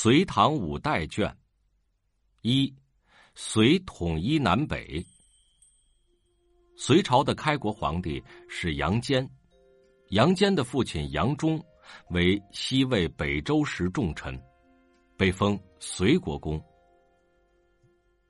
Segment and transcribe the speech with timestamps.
[0.00, 1.36] 隋唐五代卷
[2.42, 2.72] 一，
[3.34, 5.04] 隋统一南北。
[6.76, 9.28] 隋朝的开国皇帝是杨坚，
[10.10, 11.60] 杨坚的父亲杨忠
[12.10, 14.40] 为西魏北周时重臣，
[15.16, 16.64] 被封隋国公。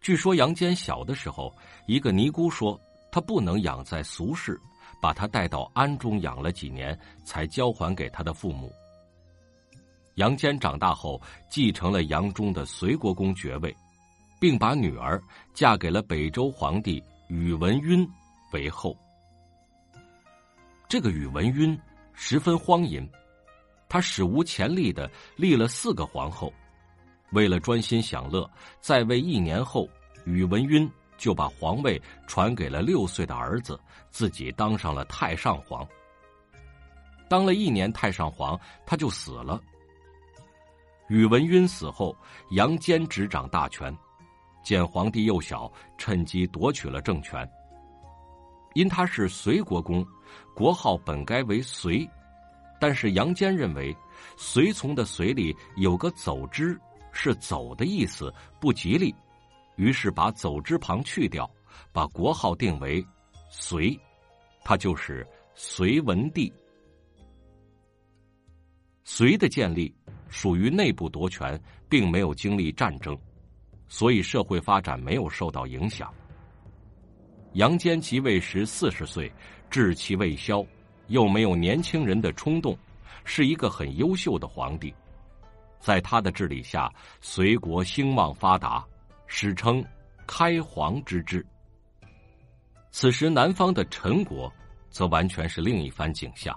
[0.00, 1.54] 据说杨坚小的时候，
[1.86, 2.80] 一个尼姑说
[3.12, 4.58] 他不能养在俗世，
[5.02, 8.72] 把他带到庵中养了几年，才交还给他的父母。
[10.18, 13.74] 杨坚长大后，继承了杨忠的隋国公爵位，
[14.40, 15.22] 并把女儿
[15.54, 18.04] 嫁给了北周皇帝宇文赟
[18.52, 18.96] 为后。
[20.88, 21.78] 这个宇文赟
[22.14, 23.08] 十分荒淫，
[23.88, 26.52] 他史无前例的立了四个皇后。
[27.30, 28.50] 为了专心享乐，
[28.80, 29.88] 在位一年后，
[30.24, 33.78] 宇文赟就把皇位传给了六岁的儿子，
[34.10, 35.86] 自己当上了太上皇。
[37.28, 39.62] 当了一年太上皇，他就死了。
[41.08, 42.14] 宇文赟死后，
[42.50, 43.96] 杨坚执掌大权，
[44.62, 47.48] 见皇帝幼小，趁机夺取了政权。
[48.74, 50.06] 因他是隋国公，
[50.54, 52.08] 国号本该为隋，
[52.78, 53.96] 但是杨坚认为
[54.36, 56.78] “随从”的“随”里有个“走之”，
[57.10, 59.14] 是走的意思，不吉利，
[59.76, 61.50] 于是把“走之”旁去掉，
[61.90, 63.04] 把国号定为
[63.50, 63.98] 隋，
[64.62, 66.52] 他就是隋文帝。
[69.10, 69.92] 隋的建立。
[70.28, 71.58] 属于内部夺权，
[71.88, 73.18] 并没有经历战争，
[73.88, 76.12] 所以社会发展没有受到影响。
[77.54, 79.32] 杨坚即位时四十岁，
[79.70, 80.62] 志气未消，
[81.06, 82.76] 又没有年轻人的冲动，
[83.24, 84.92] 是一个很优秀的皇帝。
[85.80, 86.92] 在他的治理下，
[87.22, 88.84] 隋国兴旺发达，
[89.26, 89.82] 史称
[90.28, 91.44] “开皇之治”。
[92.92, 94.52] 此时，南方的陈国
[94.90, 96.54] 则完全是另一番景象。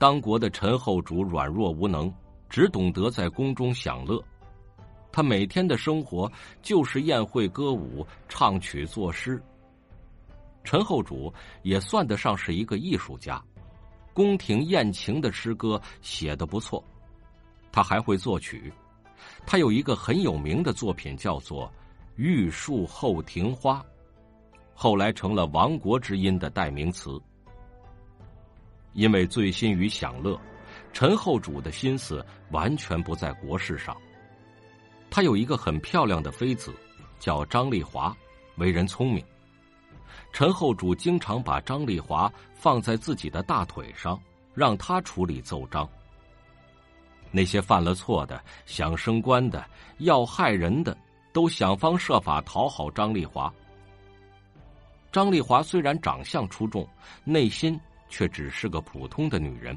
[0.00, 2.12] 当国的陈后主软弱无能。
[2.48, 4.20] 只懂得在宫中享乐，
[5.12, 6.28] 他每天的生活
[6.60, 9.40] 就是宴会、歌舞、唱曲、作诗。
[10.64, 13.40] 陈后主也算得上是一个艺术家，
[14.12, 16.82] 宫廷艳情的诗歌写的不错，
[17.70, 18.72] 他还会作曲。
[19.46, 21.66] 他有一个很有名的作品，叫做
[22.16, 23.78] 《玉树后庭花》，
[24.74, 27.16] 后来成了亡国之音的代名词。
[28.92, 30.38] 因为醉心于享乐。
[30.92, 33.96] 陈后主的心思完全不在国事上。
[35.08, 36.74] 他有一个很漂亮的妃子，
[37.18, 38.16] 叫张丽华，
[38.56, 39.24] 为人聪明。
[40.32, 44.20] 陈后主经常把张丽华放在自己的大腿上，
[44.54, 45.88] 让他处理奏章。
[47.32, 49.64] 那些犯了错的、想升官的、
[49.98, 50.96] 要害人的，
[51.32, 53.52] 都想方设法讨好张丽华。
[55.12, 56.88] 张丽华虽然长相出众，
[57.24, 57.78] 内心
[58.10, 59.74] 却只是个普通的女人。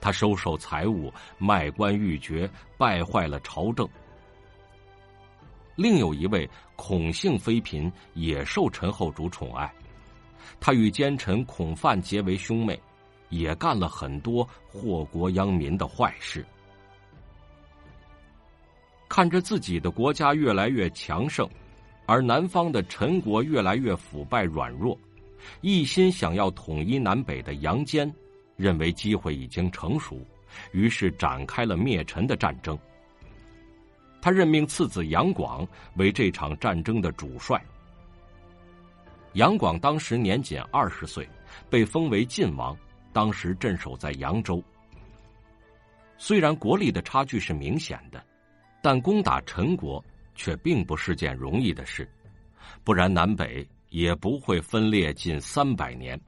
[0.00, 2.48] 她收受财物，卖官鬻爵，
[2.78, 3.86] 败坏了朝政。
[5.74, 9.70] 另有一位孔姓妃嫔也受陈后主宠爱，
[10.58, 12.80] 她与奸臣孔范结为兄妹，
[13.28, 16.46] 也干了很多祸国殃民的坏事。
[19.08, 21.48] 看着自己的国家越来越强盛，
[22.06, 24.98] 而南方的陈国越来越腐败软弱，
[25.60, 28.12] 一心想要统一南北的杨坚。
[28.56, 30.18] 认为机会已经成熟，
[30.72, 32.78] 于是展开了灭陈的战争。
[34.18, 37.62] 他任命次子杨广为这场战争的主帅。
[39.34, 41.28] 杨广当时年仅二十岁，
[41.68, 42.74] 被封为晋王，
[43.12, 44.64] 当时镇守在扬州。
[46.16, 48.24] 虽然国力的差距是明显的，
[48.82, 50.02] 但攻打陈国
[50.34, 52.10] 却并不是件容易的事，
[52.82, 56.20] 不然南北也不会分裂近三百年。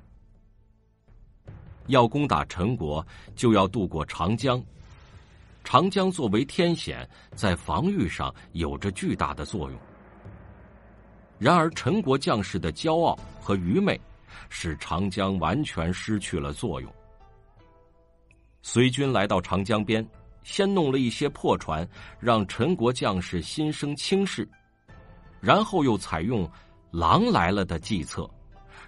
[1.88, 3.06] 要攻打陈国，
[3.36, 4.62] 就要渡过长江。
[5.62, 9.78] 长江作为天险，在防御上有着巨大的作用。
[11.38, 14.00] 然而，陈国将士的骄傲和愚昧，
[14.48, 16.90] 使长江完全失去了作用。
[18.62, 20.02] 隋军来到长江边，
[20.42, 21.86] 先弄了一些破船，
[22.18, 24.48] 让陈国将士心生轻视，
[25.38, 26.50] 然后又采用
[26.90, 28.28] “狼来了”的计策。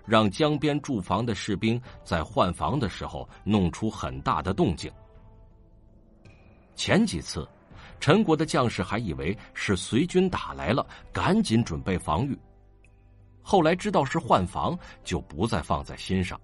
[0.06, 4.90] 让江边驻防的士兵在换防的时候弄出很大的动静。
[6.74, 7.46] 前几次，
[8.00, 12.36] 陈国的将士还以为是隋军打来了，赶紧准备防御。
[13.40, 16.40] 后来知道是换防，就不再放在心上。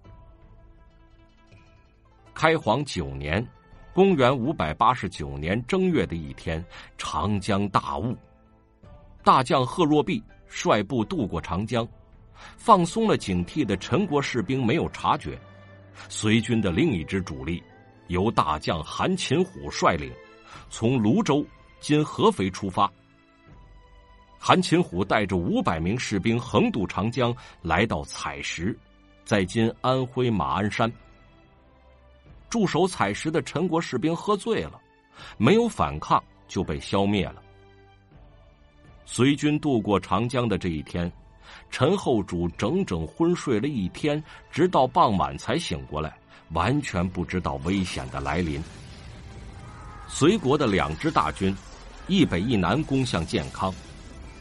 [2.34, 3.44] 开皇九年，
[3.92, 6.64] 公元五百八十九年正月的一天，
[6.98, 8.14] 长江大雾，
[9.24, 11.86] 大将贺若弼率部渡过长江。
[12.56, 15.38] 放松了警惕的陈国士兵没有察觉，
[16.08, 17.62] 隋军的另一支主力，
[18.08, 20.12] 由大将韩擒虎率领，
[20.68, 21.44] 从泸州
[21.80, 22.92] 经合肥出发。
[24.38, 28.78] 韩擒虎带着五百名士兵横渡长江，来到采石，
[29.24, 30.92] 在今安徽马鞍山。
[32.50, 34.78] 驻守采石的陈国士兵喝醉了，
[35.38, 37.42] 没有反抗就被消灭了。
[39.06, 41.10] 随军渡过长江的这一天，
[41.70, 46.12] 陈后主整整昏睡了一天，直到傍晚才醒过来，
[46.50, 48.62] 完全不知道危险的来临。
[50.08, 51.56] 隋国的两支大军，
[52.08, 53.72] 一北一南攻向建康。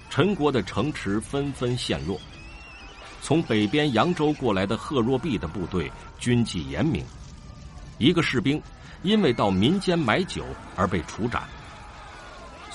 [0.09, 2.19] 陈国的城池纷纷陷落，
[3.21, 7.03] 从北边扬州过来的贺若弼的部队军纪严明，
[7.97, 8.61] 一个士兵
[9.03, 10.43] 因为到民间买酒
[10.75, 11.43] 而被处斩，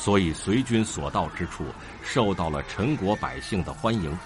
[0.01, 1.67] 所以随军所到之处
[2.03, 4.17] 受到了陈国百姓的欢迎。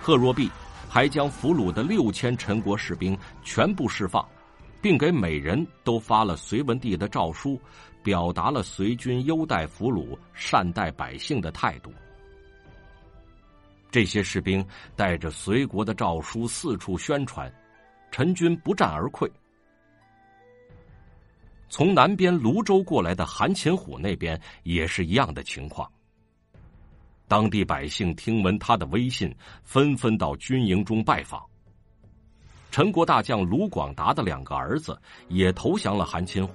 [0.00, 0.48] 贺若弼
[0.88, 4.24] 还将俘虏的六千陈国士兵全部释放，
[4.80, 7.60] 并给每人都发了隋文帝的诏书。
[8.04, 11.90] 表达了隋军优待俘虏、善待百姓的态度。
[13.90, 14.62] 这些士兵
[14.94, 17.50] 带着隋国的诏书四处宣传，
[18.10, 19.26] 陈军不战而溃。
[21.76, 25.90] 从南边泸州过来的韩擒虎那边也是一样的情况。
[27.26, 29.34] 当地百姓听闻他的威信，
[29.64, 31.44] 纷纷到军营中拜访。
[32.70, 36.54] 陈国大将卢广达的两个儿子也投降了韩擒虎。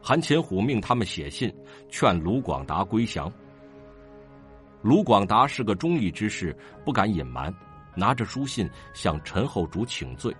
[0.00, 1.52] 韩擒虎命他们写信
[1.90, 3.28] 劝卢广达归降。
[4.82, 7.52] 卢广达是个忠义之士，不敢隐瞒，
[7.96, 10.32] 拿着书信向陈后主请罪。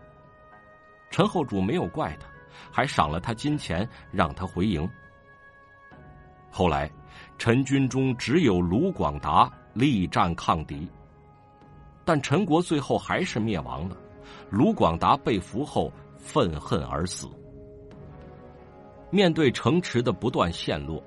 [1.10, 2.28] 陈后主没有怪他，
[2.70, 4.88] 还赏了他金钱，让他回营。
[6.50, 6.90] 后来，
[7.38, 10.88] 陈军中只有卢广达力战抗敌，
[12.04, 13.96] 但陈国最后还是灭亡了。
[14.50, 17.28] 卢广达被俘后，愤恨而死。
[19.10, 21.02] 面对城池的不断陷落，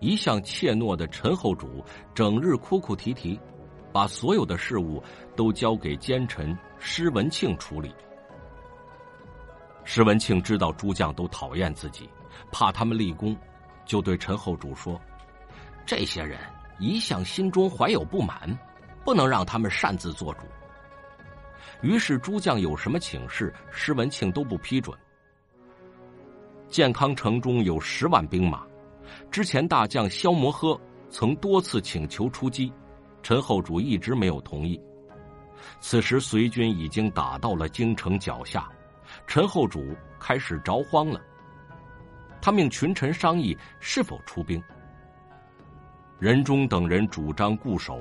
[0.00, 1.84] 一向怯懦的陈后主
[2.14, 3.38] 整日哭哭啼啼，
[3.92, 5.02] 把所有的事物
[5.36, 7.94] 都交给奸臣施文庆处理。
[9.84, 12.08] 施文庆知道诸将都讨厌自己，
[12.50, 13.36] 怕他们立功，
[13.84, 15.00] 就对陈后主说
[15.84, 16.38] ：“这些人
[16.78, 18.58] 一向心中怀有不满，
[19.04, 20.40] 不能让他们擅自做主。”
[21.82, 24.96] 于是诸将有什么请示，施文庆都不批准。
[26.68, 28.64] 建康城中有十万兵马，
[29.30, 30.80] 之前大将萧摩诃
[31.10, 32.72] 曾多次请求出击，
[33.20, 34.80] 陈后主一直没有同意。
[35.80, 38.70] 此时隋军已经打到了京城脚下，
[39.26, 41.20] 陈后主开始着慌了。
[42.40, 44.62] 他命群臣商议是否出兵。
[46.18, 48.00] 任忠等人主张固守，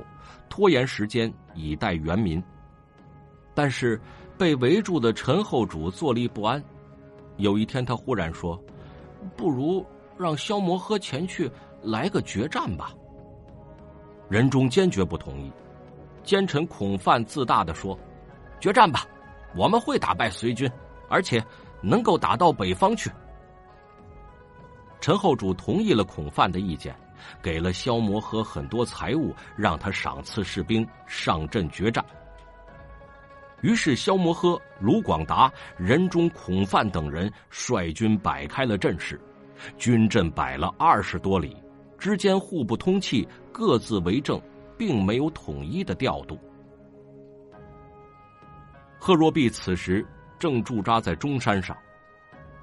[0.50, 2.44] 拖延时间以待援民。
[3.54, 4.00] 但是
[4.38, 6.64] 被围住的陈后主坐立不安。
[7.38, 8.62] 有一天，他忽然说
[9.36, 9.86] ：“不如
[10.18, 11.50] 让萧摩诃前去
[11.82, 12.94] 来个决战吧。”
[14.30, 15.52] 任忠坚决不同意。
[16.24, 17.98] 奸臣孔范自大的说
[18.62, 19.06] ：“决战吧，
[19.56, 20.72] 我们会打败隋军，
[21.12, 21.44] 而且
[21.82, 23.12] 能够打到北方去。”
[25.02, 26.96] 陈后主同意了孔范的意见，
[27.42, 32.04] 给了萧摩诃很多财物，让他赏赐士兵上阵决战。
[33.62, 39.20] 于是，萧摩诃、卢广达、任忠、孔范等人率军摆开了阵势，
[39.78, 41.56] 军阵摆了二十多里，
[41.98, 44.42] 之间互不通气，各自为政，
[44.78, 46.40] 并没有统一的调度。
[49.00, 50.06] 贺若弼此时
[50.42, 51.78] 正驻扎在中山上，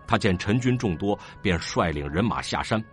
[0.07, 2.85] 他见陈军众多，便率领人马下山。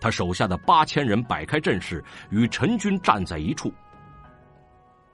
[0.00, 3.70] 他手下的八千人摆开阵势，与陈军站在一处。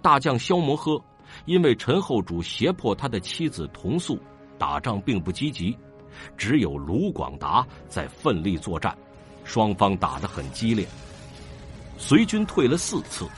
[0.01, 1.03] 大将萧摩诃。
[1.45, 4.19] 因为陈后主胁迫他的妻子同宿，
[4.59, 5.77] 打仗并不积极，
[6.39, 8.97] 只有卢广达在奋力作战，
[9.45, 10.89] 双方打得很激烈。
[11.99, 13.29] 隋军退了四次，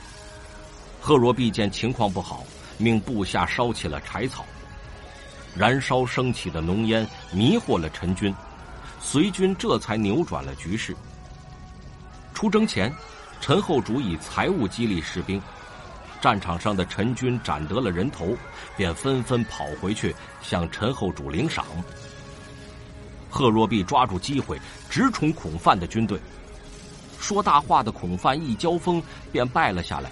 [1.01, 2.45] 贺若弼见情况不好，
[2.77, 4.45] 命部下烧起了柴草，
[5.55, 8.33] 燃烧升起的浓烟迷惑了陈军，
[8.99, 10.95] 隋军这才扭转了局势。
[12.33, 12.93] 出征前，
[13.39, 15.41] 陈后主以财物激励士兵。
[16.21, 18.37] 战场上的陈军斩得了人头，
[18.77, 21.65] 便纷纷跑回去向陈后主领赏。
[23.29, 26.19] 贺若弼抓住机会直冲孔范的军队，
[27.19, 30.11] 说大话的孔范一交锋便败了下来。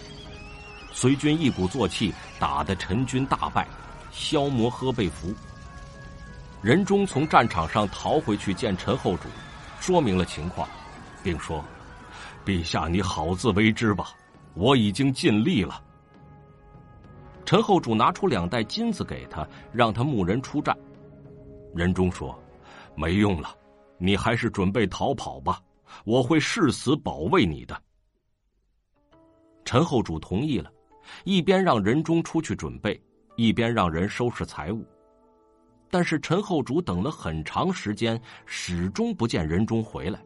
[0.92, 3.68] 隋军一鼓作气，打得陈军大败，
[4.12, 5.34] 萧摩诃被俘。
[6.62, 9.30] 任忠从战场上逃回去见陈后主，
[9.80, 10.68] 说明了情况，
[11.24, 11.64] 并说
[12.46, 14.12] ：“陛下，你好自为之吧，
[14.56, 15.82] 我已经尽力了。”
[17.46, 20.78] 陈后主拿出两袋金子给他，让他牧人出战。
[21.74, 22.38] 任忠说
[22.94, 23.56] ：“没用了，
[23.98, 25.62] 你还是准备逃跑吧，
[26.04, 27.82] 我会誓死保卫你的。
[29.64, 30.72] 陈后主同意了，
[31.24, 33.00] 一边让仁忠出去准备，
[33.40, 34.86] 一边让人收拾财物。
[35.90, 40.20] 但是陈后主等了很长时间，始终不见仁忠回来。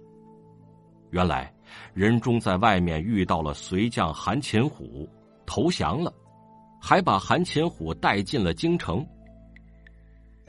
[1.12, 1.54] 原来
[1.94, 5.08] 仁忠在外面遇到了随将韩擒虎，
[5.46, 6.12] 投降了，
[6.82, 9.06] 还把韩擒虎带进了京城。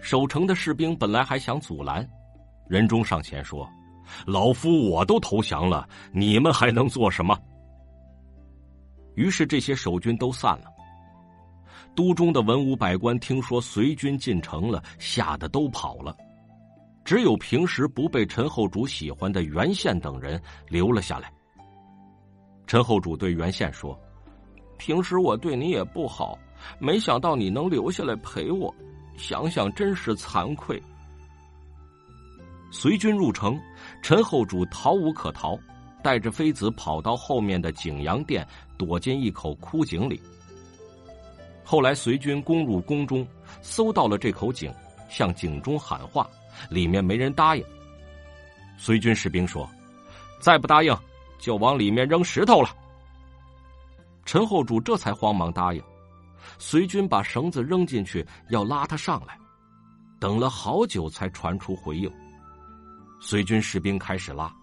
[0.01, 2.09] 守城的士兵本来还想阻拦，
[2.67, 3.69] 仁忠上前说
[4.27, 7.39] ：“老夫我都投降了，你们还能做什么？”
[9.15, 10.74] 于是这些守军都散了。
[11.95, 16.17] 都中的文武百官听说随军进城了，吓得都跑了。
[17.05, 21.33] 只有平时不被陈后主喜欢的袁宪等人留了下来。
[22.67, 23.99] 陈后主对袁宪说
[24.79, 26.39] ：“平时我对你也不好，
[26.79, 28.75] 没想到你能留下来陪我，
[29.17, 30.83] 想想真是惭愧。”
[32.73, 33.61] 随军入城，
[34.03, 35.57] 陈后主逃无可逃，
[36.03, 38.45] 带着妃子跑到后面的景阳殿，
[38.77, 40.21] 躲进一口枯井里。
[41.65, 43.27] 后来随军攻入宫中，
[43.63, 44.73] 搜到了这口井，
[45.09, 46.29] 向井中喊话，
[46.69, 47.65] 里面没人答应。
[48.77, 49.69] 随军士兵说
[50.39, 50.95] ：“再不答应，
[51.39, 52.69] 就往里面扔石头了。”
[54.27, 55.83] 陈后主这才慌忙答应。
[56.59, 59.39] 随军把绳子扔进去，要拉他上来，
[60.21, 62.13] 等了好久才传出回应。
[63.21, 64.55] 随军士兵开始拉，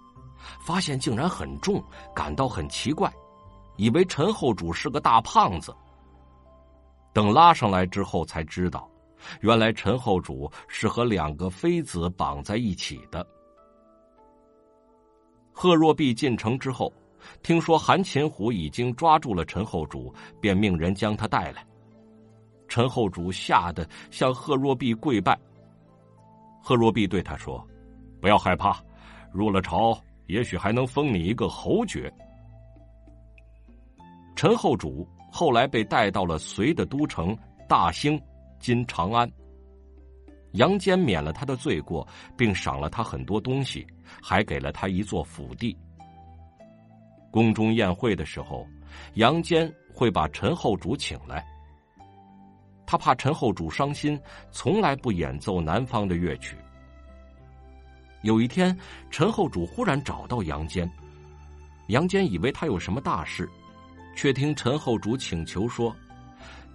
[0.60, 1.84] 发现竟然很重，
[2.16, 3.12] 感到很奇怪，
[3.78, 5.76] 以为陈后主是个大胖子。
[7.14, 8.90] 等拉上来之后，才知道，
[9.42, 13.26] 原来陈后主是和两个妃子绑在一起的。
[15.52, 16.92] 贺若弼进城之后，
[17.44, 21.66] 听说韩擒虎已经抓住了陈后主，便命人将他带来。
[22.68, 25.38] 陈后主吓得向贺若弼跪拜。
[26.64, 27.62] 贺若弼对他说
[28.22, 28.82] ：“不要害怕，
[29.34, 32.12] 入了朝，也许还能封你一个侯爵。”
[34.36, 35.06] 陈后主。
[35.32, 37.36] 后来被带到了隋的都城
[37.68, 38.22] 大兴，
[38.60, 39.32] 今长安。
[40.52, 42.06] 杨坚免了他的罪过，
[42.38, 43.88] 并赏了他很多东西，
[44.22, 45.76] 还给了他一座府地。
[47.32, 48.68] 宫中宴会的时候，
[49.14, 51.42] 杨坚会把陈后主请来。
[52.86, 54.20] 他怕陈后主伤心，
[54.52, 56.58] 从来不演奏南方的乐曲。
[58.22, 58.78] 有一天，
[59.10, 60.92] 陈后主忽然找到杨坚，
[61.88, 63.50] 杨坚以为他有什么大事。
[64.16, 65.96] 却听陈后主请求说：“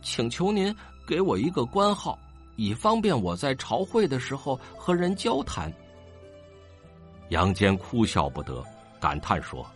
[0.02, 0.75] 请求您
[1.07, 2.19] 给我一个官号，
[2.57, 5.73] 以方便我在朝会的时候和人交谈。”
[7.31, 8.64] 杨坚哭笑不得，
[9.00, 9.66] 感叹说：“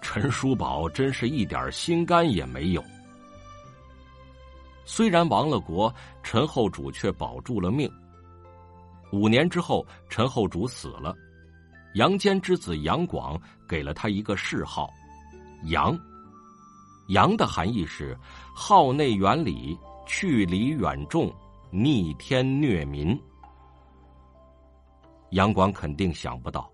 [0.00, 2.82] 陈叔宝真是一点心肝也没有。”
[4.84, 7.90] 虽然亡了国，陈后主却保住了命。
[9.12, 11.14] 五年之后，陈后主死了，
[11.94, 14.88] 杨坚之子杨广给了他一个谥号
[15.66, 15.98] “杨”。
[17.08, 18.16] 杨的含义是
[18.54, 21.32] 号内远里、去离远众、
[21.70, 23.18] 逆天虐民。
[25.30, 26.70] 杨广肯定想不到，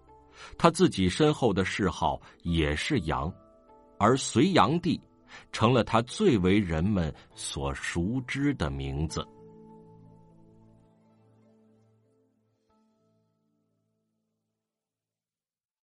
[0.58, 3.32] 他自己身后的谥号也是杨，
[3.98, 5.00] 而隋炀帝
[5.50, 9.26] 成了他最为人们所熟知的名字。